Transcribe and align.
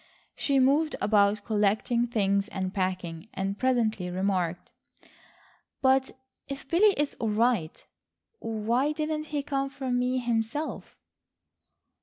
She 0.35 0.57
moved 0.57 0.95
about 0.99 1.45
collecting 1.45 2.07
things 2.07 2.47
and 2.47 2.73
packing, 2.73 3.27
and 3.35 3.59
presently 3.59 4.09
remarked: 4.09 4.71
"But 5.79 6.17
if 6.47 6.67
Billy 6.67 6.95
is 6.97 7.13
all 7.19 7.29
right, 7.29 7.85
why 8.39 8.93
didn't 8.93 9.25
he 9.25 9.43
come 9.43 9.69
for 9.69 9.91
me 9.91 10.17
himself?" 10.17 10.97